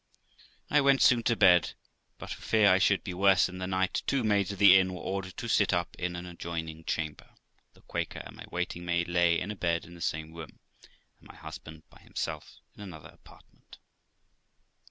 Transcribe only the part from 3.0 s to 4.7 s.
be worse in the night, two maids of